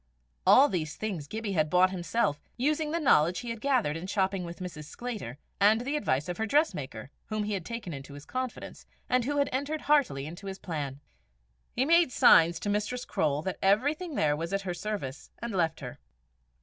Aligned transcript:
All 0.47 0.67
these 0.67 0.95
things 0.95 1.27
Gibbie 1.27 1.51
had 1.51 1.69
bought 1.69 1.91
himself, 1.91 2.41
using 2.57 2.89
the 2.89 2.99
knowledge 2.99 3.41
he 3.41 3.51
had 3.51 3.61
gathered 3.61 3.95
in 3.95 4.07
shopping 4.07 4.43
with 4.45 4.57
Mrs. 4.57 4.85
Sclater, 4.85 5.37
and 5.59 5.81
the 5.81 5.95
advice 5.95 6.27
of 6.27 6.37
her 6.37 6.47
dressmaker, 6.47 7.11
whom 7.27 7.43
he 7.43 7.53
had 7.53 7.63
taken 7.63 7.93
into 7.93 8.15
his 8.15 8.25
confidence, 8.25 8.87
and 9.07 9.25
who 9.25 9.37
had 9.37 9.47
entered 9.51 9.81
heartily 9.81 10.25
into 10.25 10.47
his 10.47 10.57
plan. 10.57 11.01
He 11.75 11.85
made 11.85 12.11
signs 12.11 12.59
to 12.61 12.67
Mistress 12.69 13.05
Croale 13.05 13.43
that 13.43 13.59
everything 13.61 14.15
there 14.15 14.35
was 14.35 14.51
at 14.53 14.63
her 14.63 14.73
service, 14.73 15.29
and 15.37 15.53
left 15.53 15.81
her. 15.81 15.99